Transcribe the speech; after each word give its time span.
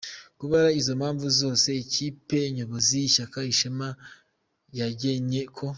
Kubera 0.39 0.69
izo 0.79 0.93
mpamvu 0.99 1.27
zose, 1.39 1.67
Ikipe 1.83 2.37
Nyobozi 2.55 2.91
y’Ishyaka 3.01 3.39
Ishema 3.53 3.89
yagennye 4.79 5.41
ko: 5.57 5.65